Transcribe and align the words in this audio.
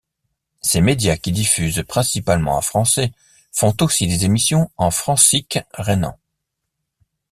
Ces 0.61 0.81
médias 0.81 1.15
qui 1.17 1.31
diffussent 1.31 1.83
principalement 1.87 2.55
en 2.57 2.61
français 2.61 3.11
font 3.51 3.77
aussi 3.81 4.07
des 4.07 4.25
émissions 4.25 4.71
en 4.77 4.89
francique 4.89 5.59
rhénan. 5.75 6.17